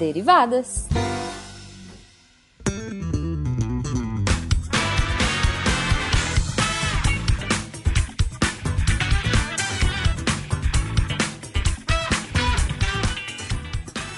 Derivadas. 0.00 0.88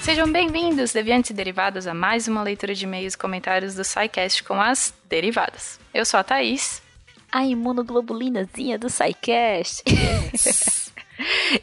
Sejam 0.01 0.31
bem-vindos, 0.31 0.93
deviantes 0.93 1.31
e 1.31 1.33
derivadas, 1.33 1.85
a 1.85 1.93
mais 1.93 2.29
uma 2.29 2.41
leitura 2.41 2.73
de 2.73 2.85
e-mails 2.85 3.15
e 3.15 3.17
comentários 3.17 3.75
do 3.75 3.83
SciCast 3.83 4.41
com 4.45 4.53
as 4.53 4.93
derivadas. 5.09 5.81
Eu 5.93 6.05
sou 6.05 6.17
a 6.17 6.23
Thaís. 6.23 6.81
A 7.29 7.45
imunoglobulinazinha 7.45 8.79
do 8.79 8.89
SciCast. 8.89 9.83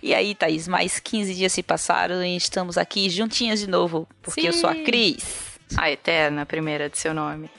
e 0.02 0.14
aí, 0.14 0.34
Thaís, 0.34 0.68
mais 0.68 0.98
15 0.98 1.34
dias 1.34 1.52
se 1.52 1.62
passaram 1.62 2.24
e 2.24 2.36
estamos 2.36 2.76
aqui 2.78 3.08
juntinhas 3.10 3.60
de 3.60 3.66
novo, 3.66 4.08
porque 4.22 4.42
Sim. 4.42 4.46
eu 4.48 4.52
sou 4.52 4.70
a 4.70 4.74
Cris. 4.74 5.58
A 5.76 5.90
eterna 5.90 6.44
primeira 6.44 6.88
de 6.88 6.98
seu 6.98 7.14
nome. 7.14 7.50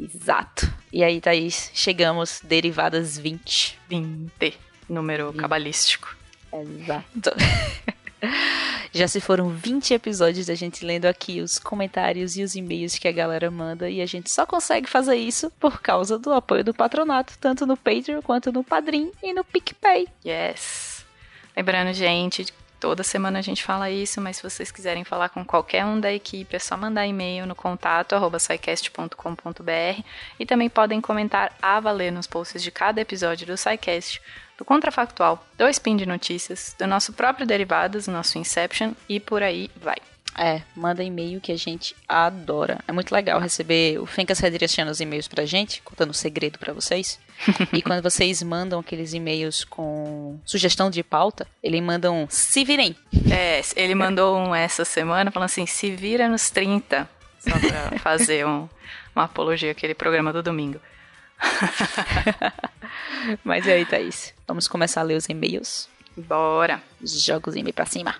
Exato. 0.00 0.72
E 0.92 1.04
aí, 1.04 1.20
Thaís, 1.20 1.70
chegamos, 1.74 2.40
derivadas 2.42 3.16
20. 3.18 3.78
20, 3.88 4.58
número 4.88 5.32
cabalístico. 5.32 6.16
Exato. 6.52 7.30
Já 8.92 9.08
se 9.08 9.20
foram 9.20 9.50
20 9.50 9.92
episódios 9.92 10.46
da 10.46 10.54
gente 10.54 10.84
lendo 10.84 11.06
aqui 11.06 11.40
os 11.40 11.58
comentários 11.58 12.36
e 12.36 12.42
os 12.42 12.54
e-mails 12.54 12.96
que 12.96 13.08
a 13.08 13.12
galera 13.12 13.50
manda 13.50 13.90
e 13.90 14.00
a 14.00 14.06
gente 14.06 14.30
só 14.30 14.46
consegue 14.46 14.88
fazer 14.88 15.16
isso 15.16 15.50
por 15.58 15.82
causa 15.82 16.18
do 16.18 16.32
apoio 16.32 16.62
do 16.62 16.72
patronato, 16.72 17.36
tanto 17.40 17.66
no 17.66 17.76
Patreon 17.76 18.22
quanto 18.22 18.52
no 18.52 18.62
Padrim 18.62 19.10
e 19.22 19.34
no 19.34 19.44
PicPay. 19.44 20.06
Yes! 20.24 20.93
Lembrando, 21.56 21.92
gente, 21.92 22.52
toda 22.80 23.02
semana 23.02 23.38
a 23.38 23.42
gente 23.42 23.62
fala 23.62 23.90
isso, 23.90 24.20
mas 24.20 24.36
se 24.36 24.42
vocês 24.42 24.70
quiserem 24.70 25.04
falar 25.04 25.28
com 25.28 25.44
qualquer 25.44 25.84
um 25.84 25.98
da 25.98 26.12
equipe, 26.12 26.54
é 26.54 26.58
só 26.58 26.76
mandar 26.76 27.06
e-mail 27.06 27.46
no 27.46 27.54
contato 27.54 28.14
arroba 28.14 28.38
scicast.com.br 28.38 30.02
e 30.38 30.44
também 30.44 30.68
podem 30.68 31.00
comentar 31.00 31.56
a 31.62 31.80
valer 31.80 32.12
nos 32.12 32.26
posts 32.26 32.62
de 32.62 32.70
cada 32.70 33.00
episódio 33.00 33.46
do 33.46 33.56
SciCast, 33.56 34.20
do 34.58 34.64
Contrafactual, 34.64 35.44
do 35.56 35.68
Spin 35.68 35.96
de 35.96 36.06
Notícias, 36.06 36.74
do 36.78 36.86
nosso 36.86 37.12
próprio 37.12 37.46
Derivados, 37.46 38.06
nosso 38.06 38.38
Inception 38.38 38.92
e 39.08 39.18
por 39.18 39.42
aí 39.42 39.70
vai. 39.76 39.96
É, 40.36 40.62
manda 40.74 41.02
e-mail 41.02 41.40
que 41.40 41.52
a 41.52 41.56
gente 41.56 41.94
adora. 42.08 42.80
É 42.88 42.92
muito 42.92 43.12
legal 43.12 43.40
receber 43.40 43.98
o 44.00 44.06
Fencas 44.06 44.40
redirecionando 44.40 44.92
os 44.92 45.00
e-mails 45.00 45.28
pra 45.28 45.46
gente, 45.46 45.80
contando 45.82 46.10
um 46.10 46.14
segredo 46.14 46.58
pra 46.58 46.72
vocês. 46.72 47.18
e 47.72 47.80
quando 47.80 48.02
vocês 48.02 48.42
mandam 48.42 48.80
aqueles 48.80 49.12
e-mails 49.12 49.64
com 49.64 50.38
sugestão 50.44 50.90
de 50.90 51.02
pauta, 51.02 51.46
eles 51.62 51.82
mandam 51.82 52.26
se 52.28 52.64
virem. 52.64 52.96
É, 53.30 53.60
ele 53.76 53.94
mandou 53.94 54.36
um 54.36 54.54
essa 54.54 54.84
semana 54.84 55.30
falando 55.30 55.46
assim: 55.46 55.66
se 55.66 55.90
vira 55.90 56.28
nos 56.28 56.50
30, 56.50 57.08
só 57.38 57.58
pra 57.58 57.98
fazer 58.00 58.46
um, 58.46 58.68
uma 59.14 59.24
apologia 59.24 59.70
àquele 59.70 59.94
programa 59.94 60.32
do 60.32 60.42
domingo. 60.42 60.80
Mas 63.44 63.66
e 63.66 63.72
aí, 63.72 63.84
Thaís? 63.84 64.32
Vamos 64.46 64.68
começar 64.68 65.00
a 65.00 65.04
ler 65.04 65.16
os 65.16 65.28
e-mails? 65.28 65.88
Bora! 66.16 66.80
Joga 67.02 67.50
os 67.50 67.56
e-mails 67.56 67.74
pra 67.74 67.86
cima. 67.86 68.14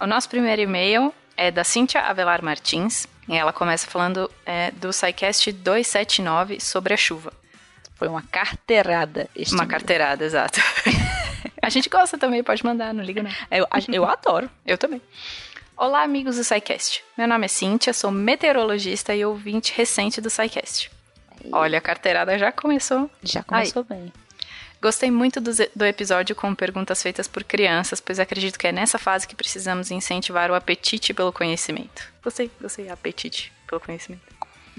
O 0.00 0.06
nosso 0.06 0.28
primeiro 0.28 0.62
e-mail 0.62 1.12
é 1.36 1.50
da 1.50 1.64
Cíntia 1.64 2.00
Avelar 2.02 2.42
Martins. 2.42 3.06
E 3.28 3.36
ela 3.36 3.52
começa 3.52 3.86
falando 3.86 4.30
é, 4.46 4.70
do 4.70 4.92
SciCast 4.92 5.50
279 5.52 6.60
sobre 6.60 6.94
a 6.94 6.96
chuva. 6.96 7.32
Foi 7.96 8.06
uma 8.06 8.22
carteirada. 8.22 9.28
Este 9.34 9.54
Uma 9.54 9.66
carteirada, 9.66 10.24
exato. 10.24 10.60
a 11.60 11.68
gente 11.68 11.88
gosta 11.88 12.16
também, 12.16 12.44
pode 12.44 12.64
mandar, 12.64 12.94
não 12.94 13.02
liga 13.02 13.22
não. 13.22 13.30
Eu, 13.50 13.66
eu 13.92 14.04
adoro. 14.04 14.48
Eu 14.64 14.78
também. 14.78 15.02
Olá, 15.76 16.02
amigos 16.02 16.36
do 16.36 16.44
SciCast. 16.44 17.04
Meu 17.16 17.26
nome 17.26 17.44
é 17.44 17.48
Cíntia, 17.48 17.92
sou 17.92 18.10
meteorologista 18.10 19.14
e 19.14 19.24
ouvinte 19.24 19.72
recente 19.76 20.20
do 20.20 20.30
SciCast. 20.30 20.90
Olha, 21.52 21.78
a 21.78 21.80
carteirada 21.80 22.38
já 22.38 22.52
começou. 22.52 23.10
Já 23.22 23.42
começou 23.42 23.84
bem. 23.84 24.12
Gostei 24.80 25.10
muito 25.10 25.40
do, 25.40 25.50
do 25.74 25.84
episódio 25.84 26.36
com 26.36 26.54
perguntas 26.54 27.02
feitas 27.02 27.26
por 27.26 27.42
crianças, 27.42 28.00
pois 28.00 28.20
acredito 28.20 28.58
que 28.58 28.68
é 28.68 28.72
nessa 28.72 28.96
fase 28.96 29.26
que 29.26 29.34
precisamos 29.34 29.90
incentivar 29.90 30.50
o 30.50 30.54
apetite 30.54 31.12
pelo 31.12 31.32
conhecimento. 31.32 32.12
Gostei, 32.22 32.48
gostei, 32.60 32.88
apetite 32.88 33.52
pelo 33.66 33.80
conhecimento. 33.80 34.22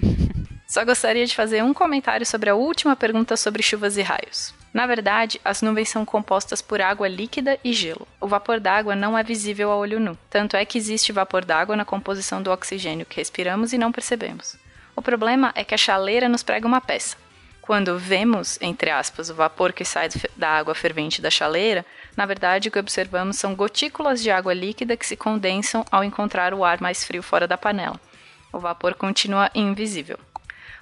Só 0.66 0.84
gostaria 0.84 1.26
de 1.26 1.34
fazer 1.34 1.62
um 1.64 1.74
comentário 1.74 2.24
sobre 2.24 2.48
a 2.48 2.54
última 2.54 2.96
pergunta 2.96 3.36
sobre 3.36 3.62
chuvas 3.62 3.96
e 3.96 4.02
raios. 4.02 4.54
Na 4.72 4.86
verdade, 4.86 5.40
as 5.44 5.60
nuvens 5.60 5.88
são 5.88 6.04
compostas 6.04 6.62
por 6.62 6.80
água 6.80 7.08
líquida 7.08 7.58
e 7.64 7.72
gelo. 7.72 8.06
O 8.20 8.28
vapor 8.28 8.60
d'água 8.60 8.94
não 8.94 9.18
é 9.18 9.22
visível 9.22 9.72
a 9.72 9.76
olho 9.76 9.98
nu. 9.98 10.16
Tanto 10.30 10.56
é 10.56 10.64
que 10.64 10.78
existe 10.78 11.10
vapor 11.10 11.44
d'água 11.44 11.76
na 11.76 11.84
composição 11.84 12.40
do 12.40 12.52
oxigênio 12.52 13.04
que 13.04 13.16
respiramos 13.16 13.72
e 13.72 13.78
não 13.78 13.90
percebemos. 13.90 14.56
O 14.94 15.02
problema 15.02 15.52
é 15.56 15.64
que 15.64 15.74
a 15.74 15.78
chaleira 15.78 16.28
nos 16.28 16.44
prega 16.44 16.68
uma 16.68 16.80
peça. 16.80 17.16
Quando 17.70 17.96
vemos, 17.96 18.58
entre 18.60 18.90
aspas, 18.90 19.30
o 19.30 19.34
vapor 19.36 19.72
que 19.72 19.84
sai 19.84 20.08
da 20.36 20.48
água 20.48 20.74
fervente 20.74 21.22
da 21.22 21.30
chaleira, 21.30 21.86
na 22.16 22.26
verdade 22.26 22.68
o 22.68 22.72
que 22.72 22.80
observamos 22.80 23.36
são 23.36 23.54
gotículas 23.54 24.20
de 24.20 24.28
água 24.28 24.52
líquida 24.52 24.96
que 24.96 25.06
se 25.06 25.16
condensam 25.16 25.84
ao 25.88 26.02
encontrar 26.02 26.52
o 26.52 26.64
ar 26.64 26.80
mais 26.80 27.04
frio 27.04 27.22
fora 27.22 27.46
da 27.46 27.56
panela. 27.56 27.94
O 28.52 28.58
vapor 28.58 28.94
continua 28.94 29.48
invisível. 29.54 30.18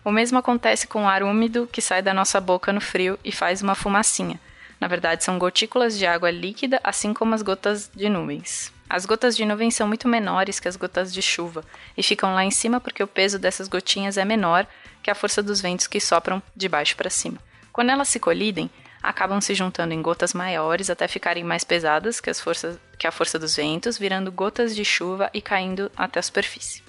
O 0.02 0.10
mesmo 0.10 0.38
acontece 0.38 0.86
com 0.86 1.04
o 1.04 1.06
ar 1.06 1.22
úmido 1.22 1.68
que 1.70 1.82
sai 1.82 2.00
da 2.00 2.14
nossa 2.14 2.40
boca 2.40 2.72
no 2.72 2.80
frio 2.80 3.18
e 3.22 3.30
faz 3.30 3.60
uma 3.60 3.74
fumacinha. 3.74 4.40
Na 4.80 4.88
verdade, 4.88 5.22
são 5.22 5.38
gotículas 5.38 5.98
de 5.98 6.06
água 6.06 6.30
líquida, 6.30 6.80
assim 6.82 7.12
como 7.12 7.34
as 7.34 7.42
gotas 7.42 7.90
de 7.94 8.08
nuvens. 8.08 8.72
As 8.90 9.04
gotas 9.04 9.36
de 9.36 9.44
nuvem 9.44 9.70
são 9.70 9.86
muito 9.86 10.08
menores 10.08 10.58
que 10.58 10.68
as 10.68 10.76
gotas 10.76 11.12
de 11.12 11.20
chuva 11.20 11.62
e 11.96 12.02
ficam 12.02 12.34
lá 12.34 12.44
em 12.44 12.50
cima 12.50 12.80
porque 12.80 13.02
o 13.02 13.06
peso 13.06 13.38
dessas 13.38 13.68
gotinhas 13.68 14.16
é 14.16 14.24
menor 14.24 14.66
que 15.02 15.10
a 15.10 15.14
força 15.14 15.42
dos 15.42 15.60
ventos 15.60 15.86
que 15.86 16.00
sopram 16.00 16.42
de 16.56 16.68
baixo 16.68 16.96
para 16.96 17.10
cima. 17.10 17.38
Quando 17.70 17.90
elas 17.90 18.08
se 18.08 18.18
colidem, 18.18 18.70
acabam 19.02 19.40
se 19.40 19.54
juntando 19.54 19.92
em 19.92 20.00
gotas 20.00 20.32
maiores 20.32 20.88
até 20.88 21.06
ficarem 21.06 21.44
mais 21.44 21.64
pesadas 21.64 22.20
que, 22.20 22.30
as 22.30 22.40
forças, 22.40 22.78
que 22.98 23.06
a 23.06 23.12
força 23.12 23.38
dos 23.38 23.56
ventos, 23.56 23.98
virando 23.98 24.32
gotas 24.32 24.74
de 24.74 24.84
chuva 24.84 25.30
e 25.34 25.42
caindo 25.42 25.90
até 25.96 26.18
a 26.18 26.22
superfície. 26.22 26.82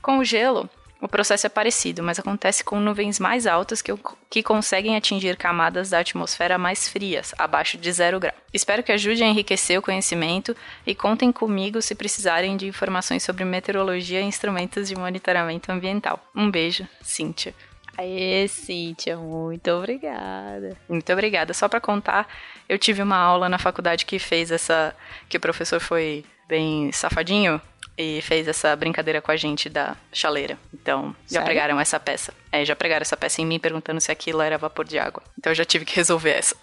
Com 0.00 0.18
o 0.18 0.24
gelo, 0.24 0.70
o 1.00 1.08
processo 1.08 1.46
é 1.46 1.50
parecido, 1.50 2.02
mas 2.02 2.18
acontece 2.18 2.62
com 2.62 2.78
nuvens 2.78 3.18
mais 3.18 3.46
altas 3.46 3.80
que, 3.80 3.92
que 4.28 4.42
conseguem 4.42 4.96
atingir 4.96 5.36
camadas 5.36 5.90
da 5.90 5.98
atmosfera 5.98 6.58
mais 6.58 6.88
frias, 6.88 7.34
abaixo 7.38 7.78
de 7.78 7.90
zero 7.90 8.20
grau. 8.20 8.34
Espero 8.52 8.82
que 8.82 8.92
ajude 8.92 9.22
a 9.22 9.26
enriquecer 9.26 9.78
o 9.78 9.82
conhecimento 9.82 10.54
e 10.86 10.94
contem 10.94 11.32
comigo 11.32 11.80
se 11.80 11.94
precisarem 11.94 12.56
de 12.56 12.66
informações 12.66 13.22
sobre 13.22 13.44
meteorologia 13.44 14.20
e 14.20 14.24
instrumentos 14.24 14.88
de 14.88 14.96
monitoramento 14.96 15.72
ambiental. 15.72 16.20
Um 16.34 16.50
beijo, 16.50 16.86
Cíntia. 17.00 17.54
Aê, 17.96 18.46
Cíntia, 18.48 19.16
muito 19.16 19.70
obrigada. 19.70 20.76
Muito 20.88 21.12
obrigada. 21.12 21.54
Só 21.54 21.68
para 21.68 21.80
contar, 21.80 22.28
eu 22.68 22.78
tive 22.78 23.02
uma 23.02 23.16
aula 23.16 23.48
na 23.48 23.58
faculdade 23.58 24.04
que 24.04 24.18
fez 24.18 24.50
essa. 24.50 24.94
que 25.28 25.36
o 25.36 25.40
professor 25.40 25.80
foi 25.80 26.24
bem 26.48 26.90
safadinho 26.92 27.60
e 28.00 28.22
fez 28.22 28.48
essa 28.48 28.74
brincadeira 28.74 29.20
com 29.20 29.30
a 29.30 29.36
gente 29.36 29.68
da 29.68 29.96
chaleira. 30.12 30.58
Então, 30.72 31.14
já 31.26 31.40
Sério? 31.40 31.44
pregaram 31.44 31.80
essa 31.80 32.00
peça. 32.00 32.32
É, 32.50 32.64
já 32.64 32.74
pregaram 32.74 33.02
essa 33.02 33.16
peça 33.16 33.40
em 33.42 33.46
mim 33.46 33.58
perguntando 33.58 34.00
se 34.00 34.10
aquilo 34.10 34.40
era 34.40 34.56
vapor 34.58 34.86
de 34.86 34.98
água. 34.98 35.22
Então 35.38 35.50
eu 35.50 35.54
já 35.54 35.64
tive 35.64 35.84
que 35.84 35.94
resolver 35.96 36.30
essa. 36.30 36.56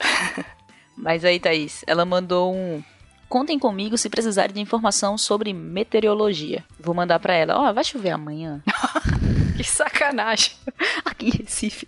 Mas 0.97 1.23
aí, 1.23 1.39
Thaís, 1.39 1.83
ela 1.85 2.05
mandou 2.05 2.53
um. 2.55 2.83
Contem 3.29 3.59
comigo 3.59 3.97
se 3.97 4.09
precisarem 4.09 4.55
de 4.55 4.61
informação 4.61 5.17
sobre 5.17 5.53
meteorologia. 5.53 6.63
Vou 6.79 6.95
mandar 6.95 7.19
pra 7.19 7.35
ela. 7.35 7.57
Ó, 7.59 7.73
vai 7.73 7.83
chover 7.83 8.11
amanhã. 8.11 8.63
que 9.55 9.63
sacanagem. 9.63 10.53
Aqui 11.05 11.27
em 11.27 11.43
Recife. 11.43 11.85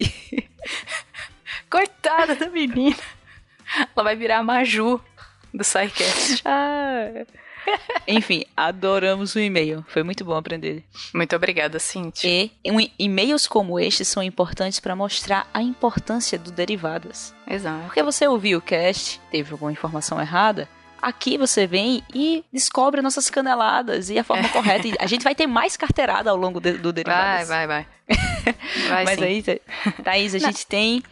Coitada 1.70 2.36
da 2.36 2.50
menina. 2.50 2.98
Ela 3.96 4.04
vai 4.04 4.16
virar 4.16 4.40
a 4.40 4.44
Maju 4.44 5.02
do 5.54 5.64
SciCast. 5.64 6.42
Ah. 6.46 7.26
Enfim, 8.08 8.44
adoramos 8.56 9.36
o 9.36 9.40
e-mail. 9.40 9.86
Foi 9.88 10.04
muito 10.04 10.26
bom 10.26 10.36
aprender. 10.36 10.84
Muito 11.14 11.36
obrigada, 11.36 11.80
Cintia. 11.80 12.30
E 12.30 12.52
e-mails 12.98 13.48
como 13.48 13.80
este 13.80 14.04
são 14.04 14.24
importantes 14.24 14.80
para 14.80 14.96
mostrar 14.96 15.48
a 15.54 15.62
importância 15.62 16.38
do 16.40 16.52
derivadas. 16.52 17.34
Exato. 17.50 17.84
Porque 17.86 18.02
você 18.04 18.28
ouviu 18.28 18.58
o 18.60 18.62
cast, 18.62 19.20
teve 19.32 19.52
alguma 19.52 19.72
informação 19.72 20.20
errada, 20.20 20.68
aqui 21.02 21.38
você 21.38 21.68
vem 21.68 22.04
e 22.14 22.44
descobre 22.52 23.02
nossas 23.02 23.30
caneladas 23.30 24.10
e 24.10 24.18
a 24.18 24.24
forma 24.24 24.50
correta. 24.50 24.88
E 24.88 24.94
a 25.00 25.06
gente 25.08 25.24
vai 25.24 25.36
ter 25.36 25.48
mais 25.48 25.78
carteirada 25.78 26.30
ao 26.30 26.36
longo 26.36 26.60
de- 26.60 26.74
do 26.74 26.90
Vai, 26.90 26.94
derivadas. 26.94 27.48
vai, 27.48 27.68
vai. 27.68 27.88
Vai 28.90 29.04
Mas 29.06 29.20
sim. 29.20 29.26
aí, 29.26 29.44
Tha- 29.44 29.60
Thaís, 30.04 30.34
a 30.34 30.40
gente 30.40 30.66
tem 30.66 31.04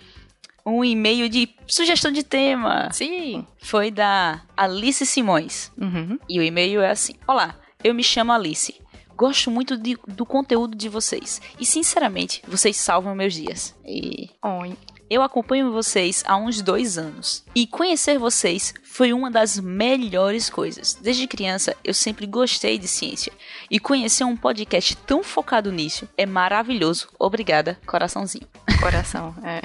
um 0.70 0.84
e-mail 0.84 1.30
de 1.30 1.50
sugestão 1.66 2.12
de 2.12 2.24
tema. 2.24 2.90
Sim. 2.92 3.46
Foi 3.60 3.90
da 3.92 4.42
Alice 4.56 5.06
Simões. 5.06 5.72
Uhum. 5.78 6.20
E 6.30 6.40
o 6.40 6.44
e-mail 6.44 6.82
é 6.82 6.92
assim: 6.92 7.14
Olá, 7.28 7.56
eu 7.84 7.94
me 7.94 8.04
chamo 8.04 8.32
Alice. 8.32 8.76
Gosto 9.16 9.50
muito 9.50 9.76
de- 9.78 9.98
do 10.08 10.26
conteúdo 10.26 10.78
de 10.78 10.88
vocês. 10.88 11.42
E, 11.60 11.66
sinceramente, 11.66 12.42
vocês 12.48 12.78
salvam 12.78 13.16
meus 13.16 13.34
dias. 13.34 13.76
E 13.84 14.30
Oi. 14.44 14.78
Eu 15.10 15.22
acompanho 15.24 15.72
vocês 15.72 16.22
há 16.28 16.36
uns 16.36 16.62
dois 16.62 16.98
anos 16.98 17.46
e 17.56 17.66
conhecer 17.66 18.20
vocês 18.20 18.74
foi 18.84 19.14
uma 19.14 19.32
das 19.32 19.58
melhores 19.58 20.50
coisas. 20.50 20.96
Desde 21.02 21.26
criança 21.28 21.74
eu 21.82 21.94
sempre 21.94 22.26
gostei 22.28 22.78
de 22.78 22.90
ciência 22.90 23.32
e 23.72 23.80
conhecer 23.80 24.26
um 24.26 24.36
podcast 24.36 24.98
tão 24.98 25.24
focado 25.24 25.72
nisso 25.72 26.10
é 26.18 26.26
maravilhoso. 26.26 27.08
Obrigada, 27.18 27.80
coraçãozinho. 27.88 28.46
Coração, 28.82 29.34
é. 29.46 29.62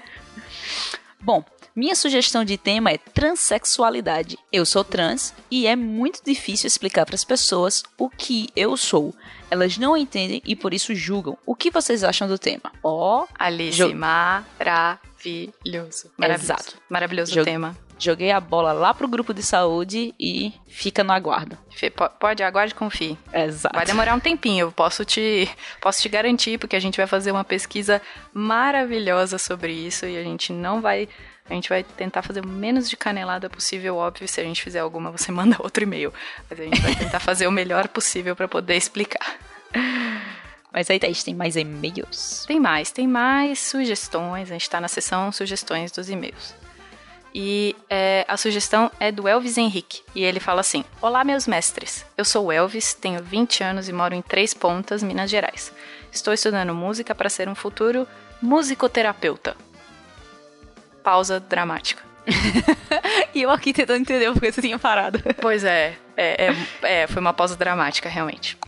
Bom, 1.26 1.44
minha 1.74 1.96
sugestão 1.96 2.44
de 2.44 2.56
tema 2.56 2.92
é 2.92 2.98
transexualidade. 2.98 4.38
Eu 4.52 4.64
sou 4.64 4.84
trans 4.84 5.34
e 5.50 5.66
é 5.66 5.74
muito 5.74 6.22
difícil 6.24 6.68
explicar 6.68 7.04
para 7.04 7.16
as 7.16 7.24
pessoas 7.24 7.82
o 7.98 8.08
que 8.08 8.48
eu 8.54 8.76
sou. 8.76 9.12
Elas 9.50 9.76
não 9.76 9.96
entendem 9.96 10.40
e 10.44 10.54
por 10.54 10.72
isso 10.72 10.94
julgam. 10.94 11.36
O 11.44 11.56
que 11.56 11.68
vocês 11.68 12.04
acham 12.04 12.28
do 12.28 12.38
tema? 12.38 12.70
Ó, 12.80 13.24
oh, 13.24 13.28
Alice, 13.36 13.76
jo 13.76 13.92
maravilhoso. 13.92 14.92
Maravilhoso. 16.16 16.44
Exato. 16.44 16.76
Maravilhoso 16.88 17.34
jo 17.34 17.42
tema. 17.42 17.76
Joguei 17.98 18.30
a 18.30 18.40
bola 18.40 18.72
lá 18.72 18.92
pro 18.92 19.08
grupo 19.08 19.32
de 19.32 19.42
saúde 19.42 20.14
e 20.20 20.52
fica 20.68 21.02
no 21.02 21.12
aguardo. 21.12 21.56
Pode, 22.18 22.42
aguarde 22.42 22.72
e 22.72 22.76
confie. 22.76 23.18
Exato. 23.32 23.74
Vai 23.74 23.86
demorar 23.86 24.14
um 24.14 24.20
tempinho, 24.20 24.66
eu 24.66 24.72
posso 24.72 25.04
te, 25.04 25.48
posso 25.80 26.02
te 26.02 26.08
garantir, 26.08 26.58
porque 26.58 26.76
a 26.76 26.80
gente 26.80 26.96
vai 26.96 27.06
fazer 27.06 27.32
uma 27.32 27.44
pesquisa 27.44 28.02
maravilhosa 28.34 29.38
sobre 29.38 29.72
isso 29.72 30.04
e 30.04 30.18
a 30.18 30.22
gente 30.22 30.52
não 30.52 30.80
vai 30.80 31.08
a 31.48 31.54
gente 31.54 31.68
vai 31.68 31.84
tentar 31.84 32.22
fazer 32.22 32.44
o 32.44 32.48
menos 32.48 32.90
de 32.90 32.96
canelada 32.96 33.48
possível, 33.48 33.96
óbvio. 33.96 34.26
Se 34.26 34.40
a 34.40 34.44
gente 34.44 34.62
fizer 34.62 34.80
alguma, 34.80 35.12
você 35.12 35.30
manda 35.32 35.56
outro 35.60 35.84
e-mail. 35.84 36.12
Mas 36.50 36.58
a 36.58 36.64
gente 36.64 36.80
vai 36.80 36.94
tentar 36.94 37.20
fazer 37.20 37.46
o 37.46 37.52
melhor 37.52 37.88
possível 37.88 38.34
para 38.34 38.48
poder 38.48 38.76
explicar. 38.76 39.38
Mas 40.72 40.90
aí, 40.90 40.98
Thaís, 40.98 41.22
tem 41.22 41.34
mais 41.34 41.56
e-mails? 41.56 42.44
Tem 42.46 42.58
mais, 42.58 42.90
tem 42.90 43.06
mais 43.06 43.60
sugestões. 43.60 44.50
A 44.50 44.54
gente 44.54 44.62
está 44.62 44.80
na 44.80 44.88
seção 44.88 45.30
sugestões 45.30 45.92
dos 45.92 46.10
e-mails. 46.10 46.54
E 47.38 47.76
é, 47.90 48.24
a 48.26 48.38
sugestão 48.38 48.90
é 48.98 49.12
do 49.12 49.28
Elvis 49.28 49.58
Henrique. 49.58 50.00
E 50.14 50.24
ele 50.24 50.40
fala 50.40 50.62
assim: 50.62 50.82
Olá, 51.02 51.22
meus 51.22 51.46
mestres. 51.46 52.06
Eu 52.16 52.24
sou 52.24 52.46
o 52.46 52.52
Elvis, 52.52 52.94
tenho 52.94 53.22
20 53.22 53.62
anos 53.62 53.90
e 53.90 53.92
moro 53.92 54.14
em 54.14 54.22
Três 54.22 54.54
Pontas, 54.54 55.02
Minas 55.02 55.28
Gerais. 55.28 55.70
Estou 56.10 56.32
estudando 56.32 56.74
música 56.74 57.14
para 57.14 57.28
ser 57.28 57.46
um 57.46 57.54
futuro 57.54 58.08
musicoterapeuta 58.40 59.54
pausa 61.04 61.38
dramática. 61.38 62.02
e 63.34 63.42
eu 63.42 63.50
aqui 63.50 63.72
tentando 63.72 64.00
entender 64.00 64.32
porque 64.32 64.50
você 64.50 64.62
tinha 64.62 64.78
parado. 64.78 65.22
Pois 65.40 65.62
é, 65.62 65.94
é, 66.16 66.46
é, 66.46 67.02
é, 67.02 67.06
foi 67.06 67.20
uma 67.20 67.34
pausa 67.34 67.54
dramática, 67.54 68.08
realmente. 68.08 68.58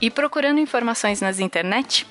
E 0.00 0.10
procurando 0.10 0.58
informações 0.58 1.20
nas 1.20 1.38
internet, 1.38 2.06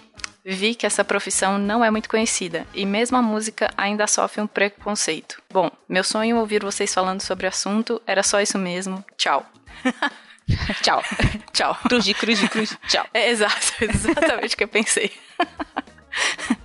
vi 0.53 0.75
que 0.75 0.85
essa 0.85 1.03
profissão 1.03 1.57
não 1.57 1.83
é 1.83 1.91
muito 1.91 2.09
conhecida 2.09 2.65
e 2.73 2.85
mesmo 2.85 3.17
a 3.17 3.21
música 3.21 3.69
ainda 3.75 4.07
sofre 4.07 4.41
um 4.41 4.47
preconceito. 4.47 5.41
Bom, 5.51 5.69
meu 5.89 6.03
sonho 6.03 6.37
ouvir 6.37 6.63
vocês 6.63 6.93
falando 6.93 7.21
sobre 7.21 7.45
o 7.45 7.49
assunto 7.49 8.01
era 8.07 8.23
só 8.23 8.39
isso 8.39 8.57
mesmo. 8.57 9.03
Tchau. 9.17 9.45
Tchau. 10.81 11.03
Tchau. 11.51 11.75
Cruz, 11.89 12.13
cruz, 12.13 12.47
cruz. 12.47 12.77
Tchau. 12.87 13.05
É 13.13 13.29
exato, 13.29 13.73
exatamente 13.81 14.55
o 14.55 14.57
que 14.57 14.63
eu 14.63 14.69
pensei. 14.69 15.11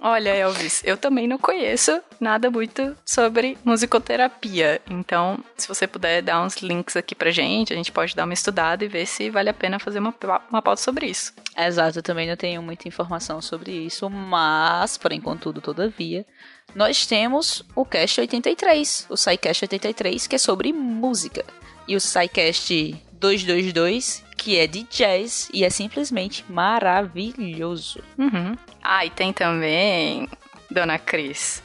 Olha, 0.00 0.34
Elvis, 0.34 0.82
eu 0.84 0.96
também 0.96 1.26
não 1.26 1.38
conheço 1.38 2.00
nada 2.20 2.50
muito 2.50 2.96
sobre 3.04 3.56
musicoterapia. 3.64 4.80
Então, 4.90 5.38
se 5.56 5.66
você 5.66 5.86
puder 5.86 6.22
dar 6.22 6.42
uns 6.42 6.56
links 6.56 6.96
aqui 6.96 7.14
pra 7.14 7.30
gente, 7.30 7.72
a 7.72 7.76
gente 7.76 7.90
pode 7.90 8.14
dar 8.14 8.24
uma 8.24 8.34
estudada 8.34 8.84
e 8.84 8.88
ver 8.88 9.06
se 9.06 9.30
vale 9.30 9.48
a 9.48 9.54
pena 9.54 9.78
fazer 9.78 9.98
uma, 9.98 10.14
uma 10.50 10.62
pauta 10.62 10.82
sobre 10.82 11.06
isso. 11.06 11.32
Exato, 11.56 11.98
eu 11.98 12.02
também 12.02 12.28
não 12.28 12.36
tenho 12.36 12.62
muita 12.62 12.86
informação 12.86 13.40
sobre 13.40 13.72
isso, 13.72 14.08
mas, 14.10 14.98
porém, 14.98 15.20
contudo, 15.20 15.60
todavia, 15.60 16.26
nós 16.74 17.06
temos 17.06 17.64
o 17.74 17.84
Cast 17.84 18.20
83, 18.20 19.06
o 19.08 19.16
SciCast 19.16 19.64
83, 19.64 20.26
que 20.26 20.36
é 20.36 20.38
sobre 20.38 20.72
música. 20.72 21.44
E 21.88 21.96
o 21.96 22.00
SciCast 22.00 22.96
222, 23.20 24.24
que 24.36 24.58
é 24.58 24.66
de 24.66 24.82
jazz 24.84 25.48
e 25.52 25.64
é 25.64 25.70
simplesmente 25.70 26.44
maravilhoso. 26.48 28.02
Uhum. 28.18 28.56
Ah, 28.82 29.04
e 29.04 29.10
tem 29.10 29.32
também, 29.32 30.28
Dona 30.70 30.98
Cris, 30.98 31.62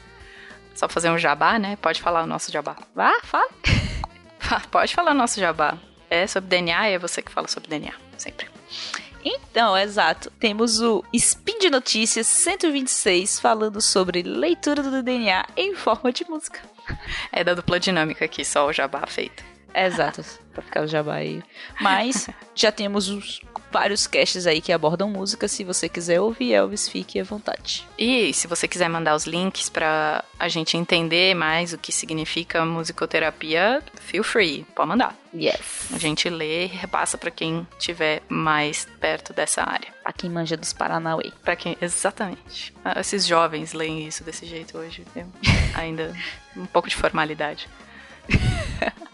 só 0.74 0.88
fazer 0.88 1.10
um 1.10 1.18
jabá, 1.18 1.58
né? 1.58 1.76
Pode 1.76 2.00
falar 2.00 2.22
o 2.22 2.26
nosso 2.26 2.50
jabá. 2.50 2.76
Vá, 2.94 3.12
fala. 3.22 3.50
Pode 4.70 4.94
falar 4.94 5.12
o 5.12 5.14
nosso 5.14 5.38
jabá. 5.38 5.78
É 6.10 6.26
sobre 6.26 6.50
DNA 6.50 6.90
e 6.90 6.92
é 6.94 6.98
você 6.98 7.22
que 7.22 7.32
fala 7.32 7.48
sobre 7.48 7.70
DNA, 7.70 7.92
sempre. 8.18 8.48
Então, 9.24 9.76
exato. 9.78 10.30
Temos 10.32 10.80
o 10.80 11.04
Spin 11.12 11.58
de 11.58 11.70
Notícias 11.70 12.26
126 12.26 13.38
falando 13.38 13.80
sobre 13.80 14.22
leitura 14.22 14.82
do 14.82 15.02
DNA 15.02 15.46
em 15.56 15.74
forma 15.74 16.12
de 16.12 16.28
música. 16.28 16.60
É 17.30 17.44
da 17.44 17.54
dupla 17.54 17.78
dinâmica 17.78 18.24
aqui, 18.24 18.44
só 18.44 18.66
o 18.66 18.72
jabá 18.72 19.06
feito. 19.06 19.44
Exato, 19.74 20.24
pra 20.52 20.62
ficar 20.62 20.82
o 20.82 20.86
jabá 20.86 21.14
aí. 21.16 21.42
Mas 21.80 22.28
já 22.54 22.70
temos 22.70 23.08
os 23.08 23.40
vários 23.72 24.06
casts 24.06 24.46
aí 24.46 24.60
que 24.60 24.72
abordam 24.72 25.08
música. 25.08 25.48
Se 25.48 25.64
você 25.64 25.88
quiser 25.88 26.20
ouvir 26.20 26.52
Elvis, 26.52 26.88
fique 26.88 27.18
à 27.18 27.24
vontade. 27.24 27.88
E 27.98 28.32
se 28.34 28.46
você 28.46 28.68
quiser 28.68 28.88
mandar 28.88 29.14
os 29.14 29.24
links 29.24 29.70
para 29.70 30.22
a 30.38 30.48
gente 30.48 30.76
entender 30.76 31.34
mais 31.34 31.72
o 31.72 31.78
que 31.78 31.90
significa 31.90 32.64
musicoterapia, 32.64 33.82
feel 34.00 34.22
free, 34.22 34.66
pode 34.74 34.88
mandar. 34.88 35.16
Yes. 35.34 35.90
A 35.92 35.98
gente 35.98 36.28
lê 36.28 36.64
e 36.64 36.66
repassa 36.66 37.16
para 37.16 37.30
quem 37.30 37.66
tiver 37.78 38.22
mais 38.28 38.86
perto 39.00 39.32
dessa 39.32 39.62
área. 39.62 39.88
Pra 40.02 40.12
quem 40.12 40.28
manja 40.28 40.56
dos 40.56 40.74
Paranauê. 40.74 41.32
Para 41.42 41.56
quem, 41.56 41.76
exatamente. 41.80 42.74
Ah, 42.84 43.00
esses 43.00 43.26
jovens 43.26 43.72
leem 43.72 44.06
isso 44.06 44.22
desse 44.22 44.44
jeito 44.44 44.76
hoje? 44.76 45.04
Ainda 45.74 46.14
um 46.54 46.66
pouco 46.66 46.88
de 46.88 46.96
formalidade. 46.96 47.66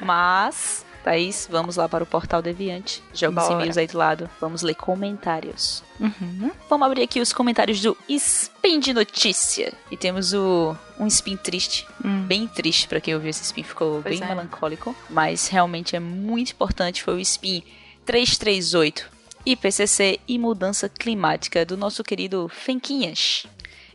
Mas, 0.00 0.84
Thaís, 1.04 1.48
vamos 1.50 1.76
lá 1.76 1.88
para 1.88 2.02
o 2.02 2.06
portal 2.06 2.42
Deviante. 2.42 3.02
Joga 3.14 3.42
os 3.42 3.50
e-mails 3.50 3.76
aí 3.76 3.86
do 3.86 3.96
lado. 3.96 4.30
Vamos 4.40 4.62
ler 4.62 4.74
comentários. 4.74 5.82
Uhum. 6.00 6.50
Vamos 6.68 6.86
abrir 6.86 7.02
aqui 7.02 7.20
os 7.20 7.32
comentários 7.32 7.80
do 7.80 7.96
Spin 8.08 8.80
de 8.80 8.92
Notícia. 8.92 9.72
E 9.90 9.96
temos 9.96 10.32
o 10.32 10.76
um 10.98 11.06
spin 11.06 11.36
triste, 11.36 11.86
hum. 12.04 12.24
bem 12.24 12.48
triste 12.48 12.88
para 12.88 13.00
quem 13.00 13.14
ouviu 13.14 13.30
esse 13.30 13.42
spin, 13.44 13.62
ficou 13.62 14.02
pois 14.02 14.18
bem 14.18 14.26
é. 14.26 14.34
melancólico, 14.34 14.96
mas 15.08 15.48
realmente 15.48 15.94
é 15.94 16.00
muito 16.00 16.52
importante. 16.52 17.02
Foi 17.02 17.14
o 17.14 17.20
spin 17.20 17.62
338 18.04 19.16
IPCC 19.46 20.18
e 20.26 20.38
mudança 20.40 20.88
climática 20.88 21.64
do 21.64 21.76
nosso 21.76 22.02
querido 22.02 22.48
Fenquinhas. 22.48 23.46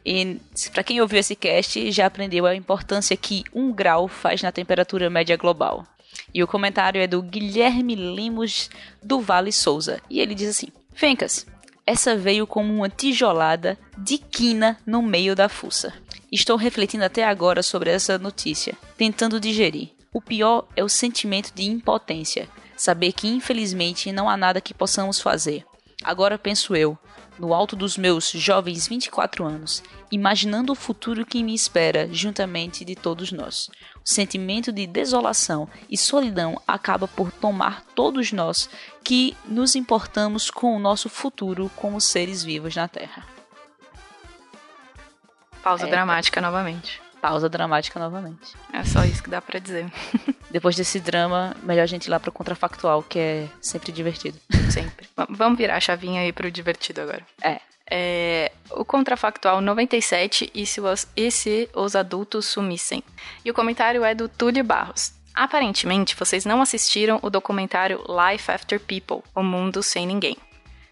E 0.05 0.39
para 0.73 0.83
quem 0.83 1.01
ouviu 1.01 1.19
esse 1.19 1.35
cast 1.35 1.91
já 1.91 2.05
aprendeu 2.05 2.45
a 2.45 2.55
importância 2.55 3.15
que 3.15 3.43
um 3.53 3.71
grau 3.71 4.07
faz 4.07 4.41
na 4.41 4.51
temperatura 4.51 5.09
média 5.09 5.37
global. 5.37 5.85
E 6.33 6.43
o 6.43 6.47
comentário 6.47 7.01
é 7.01 7.07
do 7.07 7.21
Guilherme 7.21 7.95
Lemos 7.95 8.69
do 9.01 9.19
Vale 9.19 9.51
Souza. 9.51 10.01
E 10.09 10.19
ele 10.19 10.35
diz 10.35 10.49
assim: 10.49 10.67
Fencas, 10.93 11.45
essa 11.85 12.15
veio 12.15 12.47
como 12.47 12.73
uma 12.73 12.89
tijolada 12.89 13.77
de 13.97 14.17
quina 14.17 14.77
no 14.85 15.01
meio 15.01 15.35
da 15.35 15.49
fuça. 15.49 15.93
Estou 16.31 16.55
refletindo 16.55 17.03
até 17.03 17.25
agora 17.25 17.61
sobre 17.61 17.89
essa 17.89 18.17
notícia, 18.17 18.77
tentando 18.97 19.39
digerir. 19.39 19.89
O 20.13 20.21
pior 20.21 20.67
é 20.75 20.83
o 20.83 20.89
sentimento 20.89 21.53
de 21.53 21.63
impotência, 21.63 22.47
saber 22.77 23.11
que 23.11 23.27
infelizmente 23.27 24.11
não 24.11 24.29
há 24.29 24.37
nada 24.37 24.61
que 24.61 24.73
possamos 24.73 25.19
fazer. 25.19 25.65
Agora 26.03 26.37
penso 26.37 26.75
eu, 26.75 26.97
no 27.39 27.53
alto 27.53 27.75
dos 27.75 27.97
meus 27.97 28.31
jovens 28.31 28.87
24 28.87 29.43
anos, 29.43 29.83
imaginando 30.11 30.73
o 30.73 30.75
futuro 30.75 31.25
que 31.25 31.43
me 31.43 31.53
espera 31.53 32.07
juntamente 32.11 32.83
de 32.85 32.95
todos 32.95 33.31
nós. 33.31 33.69
O 34.03 34.09
sentimento 34.09 34.71
de 34.71 34.85
desolação 34.87 35.67
e 35.89 35.97
solidão 35.97 36.61
acaba 36.67 37.07
por 37.07 37.31
tomar 37.31 37.83
todos 37.95 38.31
nós 38.31 38.69
que 39.03 39.35
nos 39.45 39.75
importamos 39.75 40.49
com 40.49 40.75
o 40.75 40.79
nosso 40.79 41.09
futuro 41.09 41.69
como 41.75 42.01
seres 42.01 42.43
vivos 42.43 42.75
na 42.75 42.87
Terra. 42.87 43.25
Pausa 45.63 45.87
é, 45.87 45.89
dramática 45.89 46.41
novamente. 46.41 47.01
Pausa 47.21 47.47
dramática 47.47 47.99
novamente. 47.99 48.55
É 48.73 48.83
só 48.83 49.05
isso 49.05 49.21
que 49.21 49.29
dá 49.29 49.39
para 49.39 49.59
dizer. 49.59 49.85
Depois 50.49 50.75
desse 50.75 50.99
drama, 50.99 51.55
melhor 51.61 51.83
a 51.83 51.85
gente 51.87 52.07
ir 52.07 52.09
lá 52.09 52.19
pro 52.19 52.31
contrafactual, 52.31 53.03
que 53.03 53.19
é 53.19 53.47
sempre 53.61 53.91
divertido. 53.91 54.39
Sempre. 54.71 55.07
Vamos 55.29 55.57
virar 55.57 55.75
a 55.75 55.79
chavinha 55.81 56.21
aí 56.21 56.31
pro 56.31 56.49
divertido 56.49 57.01
agora. 57.01 57.25
É. 57.41 57.59
É, 57.93 58.53
o 58.71 58.85
contrafactual 58.85 59.59
97 59.59 60.49
e 60.55 60.65
se, 60.65 60.79
os, 60.79 61.05
e 61.13 61.29
se 61.29 61.69
os 61.75 61.93
adultos 61.93 62.45
sumissem. 62.45 63.03
E 63.43 63.51
o 63.51 63.53
comentário 63.53 64.05
é 64.05 64.15
do 64.15 64.29
Túlio 64.29 64.63
Barros. 64.63 65.13
Aparentemente, 65.35 66.15
vocês 66.15 66.45
não 66.45 66.61
assistiram 66.61 67.19
o 67.21 67.29
documentário 67.29 68.01
Life 68.07 68.49
After 68.49 68.79
People 68.79 69.21
O 69.35 69.43
Mundo 69.43 69.83
Sem 69.83 70.07
Ninguém. 70.07 70.37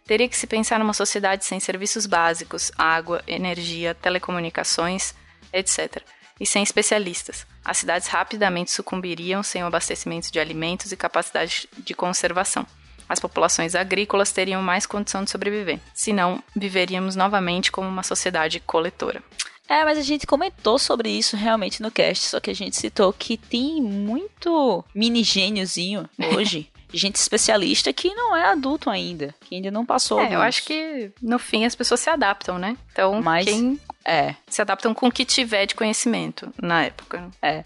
Teria 0.06 0.28
que 0.28 0.36
se 0.36 0.46
pensar 0.46 0.78
numa 0.78 0.94
sociedade 0.94 1.46
sem 1.46 1.60
serviços 1.60 2.06
básicos, 2.06 2.70
água, 2.78 3.24
energia, 3.26 3.96
telecomunicações, 3.96 5.16
etc 5.54 6.04
e 6.40 6.46
sem 6.46 6.64
especialistas. 6.64 7.46
As 7.64 7.78
cidades 7.78 8.08
rapidamente 8.08 8.72
sucumbiriam 8.72 9.44
sem 9.44 9.64
o 9.64 9.68
abastecimento 9.68 10.32
de 10.32 10.40
alimentos 10.40 10.92
e 10.92 10.98
capacidade 10.98 11.68
de 11.78 11.94
conservação. 11.94 12.66
As 13.08 13.20
populações 13.20 13.74
agrícolas 13.74 14.32
teriam 14.32 14.62
mais 14.62 14.86
condição 14.86 15.24
de 15.24 15.32
sobreviver, 15.32 15.80
senão 15.94 16.44
viveríamos 16.56 17.16
novamente 17.16 17.72
como 17.72 17.88
uma 17.88 18.04
sociedade 18.04 18.60
coletora. 18.60 19.24
É, 19.68 19.84
mas 19.84 20.00
a 20.00 20.02
gente 20.02 20.26
comentou 20.26 20.80
sobre 20.80 21.10
isso 21.10 21.36
realmente 21.36 21.82
no 21.82 21.92
cast, 21.92 22.26
só 22.26 22.40
que 22.40 22.50
a 22.50 22.56
gente 22.56 22.76
citou 22.76 23.14
que 23.14 23.38
tem 23.38 23.82
muito 23.82 24.84
mini 24.96 25.24
gêniozinho 25.24 26.10
hoje. 26.36 26.72
gente 26.92 27.18
especialista 27.18 27.94
que 27.94 28.14
não 28.14 28.36
é 28.36 28.46
adulto 28.46 28.90
ainda, 28.90 29.36
que 29.42 29.56
ainda 29.56 29.70
não 29.70 29.86
passou. 29.86 30.20
É, 30.20 30.34
eu 30.34 30.42
acho 30.42 30.64
que 30.64 31.12
no 31.22 31.38
fim 31.38 31.66
as 31.66 31.76
pessoas 31.76 32.00
se 32.00 32.10
adaptam, 32.10 32.58
né? 32.58 32.76
Então, 32.92 33.22
Mas, 33.22 33.46
quem 33.46 33.80
é, 34.06 34.36
se 34.48 34.62
adaptam 34.62 34.94
com 34.94 35.08
o 35.08 35.12
que 35.12 35.26
tiver 35.26 35.66
de 35.66 35.76
conhecimento 35.76 36.52
na 36.62 36.86
época. 36.86 37.30
é. 37.42 37.64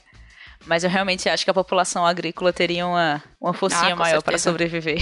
Mas 0.66 0.86
eu 0.86 0.90
realmente 0.90 1.28
acho 1.28 1.44
que 1.44 1.52
a 1.52 1.54
população 1.54 2.06
agrícola 2.06 2.54
teria 2.54 2.88
uma, 2.88 3.22
uma 3.42 3.54
forcinha 3.54 3.94
Ah, 3.94 3.98
maior 3.98 4.22
para 4.22 4.38
sobreviver. 4.38 4.98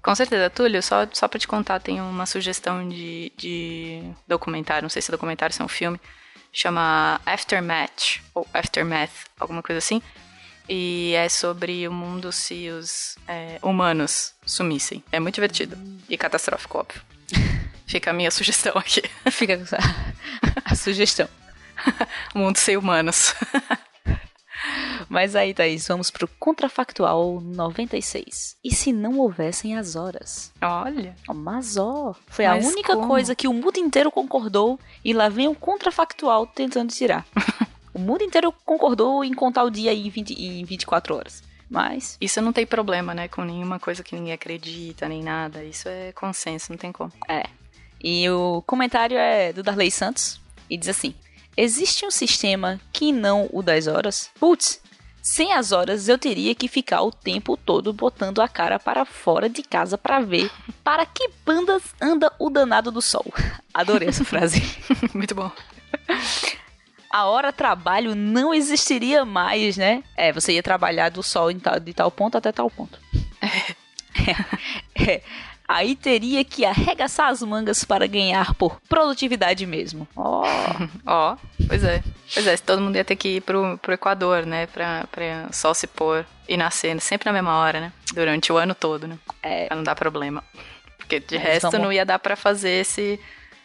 Com 0.00 0.14
certeza, 0.14 0.48
Túlio, 0.48 0.80
só, 0.80 1.08
só 1.12 1.26
pra 1.26 1.40
te 1.40 1.48
contar, 1.48 1.80
tem 1.80 2.00
uma 2.00 2.24
sugestão 2.24 2.88
de, 2.88 3.32
de 3.36 4.00
documentário, 4.28 4.82
não 4.82 4.88
sei 4.88 5.02
se 5.02 5.10
é 5.10 5.12
documentário, 5.12 5.52
se 5.52 5.60
é 5.60 5.64
um 5.64 5.68
filme, 5.68 6.00
chama 6.52 7.20
Aftermath, 7.26 8.20
ou 8.32 8.46
Aftermath, 8.54 9.10
alguma 9.40 9.60
coisa 9.60 9.78
assim. 9.78 10.00
E 10.68 11.14
é 11.16 11.28
sobre 11.28 11.88
o 11.88 11.92
mundo 11.92 12.30
se 12.30 12.68
os 12.68 13.16
é, 13.26 13.58
humanos 13.60 14.34
sumissem. 14.46 15.02
É 15.10 15.18
muito 15.18 15.34
divertido. 15.34 15.76
E 16.08 16.16
catastrófico, 16.16 16.78
óbvio. 16.78 17.02
Fica 17.92 18.10
a 18.10 18.14
minha 18.14 18.30
sugestão 18.30 18.72
aqui. 18.76 19.02
Fica 19.30 19.52
essa- 19.52 19.76
a 20.64 20.74
sugestão. 20.74 21.28
Mundo 22.34 22.56
sem 22.56 22.74
humanos. 22.76 23.34
Mas 25.10 25.36
aí, 25.36 25.52
Thaís, 25.52 25.86
vamos 25.88 26.10
pro 26.10 26.26
contrafactual 26.38 27.38
96. 27.42 28.56
E 28.64 28.74
se 28.74 28.92
não 28.94 29.18
houvessem 29.18 29.76
as 29.76 29.94
horas? 29.94 30.52
Olha. 30.62 31.14
Oh, 31.28 31.34
Mas 31.34 31.76
ó, 31.76 32.14
foi 32.28 32.46
Mas 32.46 32.64
a 32.64 32.68
única 32.68 32.94
como? 32.96 33.08
coisa 33.08 33.34
que 33.34 33.46
o 33.46 33.52
mundo 33.52 33.76
inteiro 33.76 34.10
concordou 34.10 34.80
e 35.04 35.12
lá 35.12 35.28
vem 35.28 35.48
o 35.48 35.54
contrafactual 35.54 36.46
tentando 36.46 36.92
tirar. 36.94 37.26
o 37.92 37.98
mundo 37.98 38.22
inteiro 38.24 38.54
concordou 38.64 39.22
em 39.22 39.34
contar 39.34 39.64
o 39.64 39.70
dia 39.70 39.92
em, 39.92 40.08
20, 40.08 40.32
em 40.32 40.64
24 40.64 41.14
horas. 41.14 41.42
Mas, 41.68 42.16
Isso 42.20 42.40
não 42.40 42.52
tem 42.54 42.64
problema, 42.66 43.12
né? 43.14 43.28
Com 43.28 43.42
nenhuma 43.44 43.78
coisa 43.78 44.02
que 44.02 44.14
ninguém 44.14 44.32
acredita, 44.32 45.08
nem 45.08 45.22
nada. 45.22 45.62
Isso 45.62 45.88
é 45.88 46.12
consenso, 46.12 46.70
não 46.72 46.78
tem 46.78 46.90
como. 46.92 47.12
é. 47.28 47.44
E 48.02 48.28
o 48.28 48.62
comentário 48.66 49.16
é 49.16 49.52
do 49.52 49.62
Darley 49.62 49.90
Santos 49.90 50.40
e 50.68 50.76
diz 50.76 50.88
assim: 50.88 51.14
Existe 51.56 52.04
um 52.04 52.10
sistema 52.10 52.80
que 52.92 53.12
não 53.12 53.48
o 53.52 53.62
das 53.62 53.86
horas? 53.86 54.30
Putz, 54.40 54.80
sem 55.22 55.52
as 55.52 55.70
horas 55.70 56.08
eu 56.08 56.18
teria 56.18 56.54
que 56.54 56.66
ficar 56.66 57.02
o 57.02 57.12
tempo 57.12 57.56
todo 57.56 57.92
botando 57.92 58.40
a 58.40 58.48
cara 58.48 58.78
para 58.80 59.04
fora 59.04 59.48
de 59.48 59.62
casa 59.62 59.96
para 59.96 60.20
ver 60.20 60.50
para 60.82 61.06
que 61.06 61.30
bandas 61.46 61.82
anda 62.00 62.32
o 62.40 62.50
danado 62.50 62.90
do 62.90 63.00
sol. 63.00 63.24
Adorei 63.72 64.08
essa 64.08 64.24
frase. 64.24 64.60
muito 65.14 65.34
bom. 65.34 65.50
a 67.08 67.26
hora 67.26 67.52
trabalho 67.52 68.16
não 68.16 68.52
existiria 68.52 69.24
mais, 69.24 69.76
né? 69.76 70.02
É, 70.16 70.32
você 70.32 70.54
ia 70.54 70.62
trabalhar 70.62 71.10
do 71.10 71.22
sol 71.22 71.52
de 71.52 71.94
tal 71.94 72.10
ponto 72.10 72.36
até 72.36 72.50
tal 72.50 72.68
ponto. 72.68 72.98
É. 74.94 75.22
Aí 75.66 75.94
teria 75.96 76.44
que 76.44 76.64
arregaçar 76.64 77.28
as 77.30 77.42
mangas 77.42 77.84
para 77.84 78.06
ganhar 78.06 78.54
por 78.54 78.80
produtividade 78.88 79.64
mesmo. 79.66 80.06
Ó, 80.16 80.44
Ó, 81.06 81.36
pois 81.68 81.82
é. 81.84 82.02
Pois 82.34 82.46
é, 82.46 82.56
todo 82.56 82.82
mundo 82.82 82.96
ia 82.96 83.04
ter 83.04 83.16
que 83.16 83.36
ir 83.36 83.40
pro, 83.42 83.78
pro 83.78 83.92
Equador, 83.94 84.44
né? 84.46 84.66
Pra, 84.66 85.06
pra 85.10 85.48
sol 85.52 85.74
se 85.74 85.86
pôr 85.86 86.24
e 86.48 86.56
nascer 86.56 86.98
sempre 87.00 87.26
na 87.26 87.32
mesma 87.32 87.56
hora, 87.58 87.80
né? 87.80 87.92
Durante 88.14 88.52
o 88.52 88.56
ano 88.56 88.74
todo, 88.74 89.06
né? 89.06 89.18
É. 89.42 89.66
Pra 89.66 89.76
não 89.76 89.82
dar 89.84 89.94
problema. 89.94 90.42
Porque 90.98 91.20
de 91.20 91.36
Mas 91.36 91.44
resto 91.46 91.70
vamos- 91.70 91.80
não 91.86 91.92
ia 91.92 92.04
dar 92.06 92.18
pra 92.18 92.36
fazer 92.36 92.70
esse, 92.80 93.18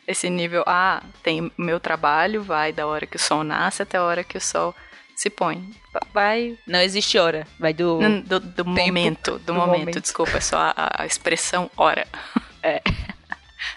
esse 0.07 0.29
nível. 0.29 0.63
Ah, 0.67 1.01
tem 1.23 1.51
meu 1.57 1.79
trabalho, 1.79 2.43
vai 2.43 2.71
da 2.73 2.85
hora 2.87 3.05
que 3.05 3.15
o 3.15 3.19
sol 3.19 3.43
nasce 3.43 3.81
até 3.81 3.97
a 3.97 4.03
hora 4.03 4.23
que 4.23 4.37
o 4.37 4.41
sol 4.41 4.73
se 5.17 5.29
põe. 5.29 5.69
Vai 6.13 6.57
não 6.67 6.79
existe 6.79 7.17
hora. 7.17 7.47
Vai 7.59 7.73
do. 7.73 7.99
Não, 7.99 8.21
do, 8.21 8.39
do 8.39 8.63
momento, 8.63 9.31
do, 9.31 9.39
do 9.39 9.53
momento, 9.55 9.79
momento. 9.79 9.99
desculpa, 10.01 10.37
é 10.37 10.41
só 10.41 10.57
a, 10.57 11.01
a 11.01 11.05
expressão 11.05 11.69
hora. 11.75 12.07